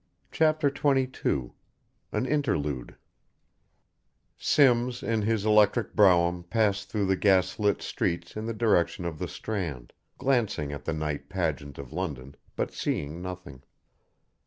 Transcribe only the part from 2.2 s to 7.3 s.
INTERLUDE Simms in his electric brougham passed through the